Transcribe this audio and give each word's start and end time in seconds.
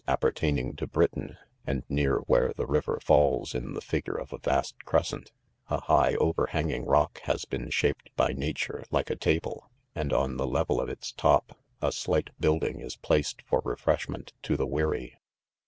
appertaining 0.07 0.75
to 0.75 0.87
Britain, 0.87 1.37
and 1.63 1.83
near 1.87 2.21
where 2.21 2.51
the 2.53 2.65
river 2.65 2.99
falls 3.03 3.53
in 3.53 3.75
the 3.75 3.81
figure 3.81 4.15
of 4.15 4.33
a 4.33 4.39
vast 4.39 4.83
crescent, 4.83 5.31
a 5.69 5.79
high 5.81 6.15
overhang 6.15 6.71
ing 6.71 6.85
rock 6.87 7.19
has 7.25 7.45
been 7.45 7.69
shaped 7.69 8.09
by 8.15 8.29
nature 8.33 8.83
like 8.89 9.11
a 9.11 9.15
ta 9.15 9.37
ble, 9.43 9.69
and 9.93 10.11
on 10.11 10.37
the 10.37 10.47
level 10.47 10.81
of 10.81 10.89
its 10.89 11.11
top, 11.11 11.55
a 11.83 11.91
slight 11.91 12.31
build 12.39 12.63
ing 12.63 12.79
is_pl 12.79 13.19
aced 13.19 13.43
for 13.43 13.61
refreshment 13.63 14.33
to 14.41 14.57
the 14.57 14.65
weary. 14.65 15.19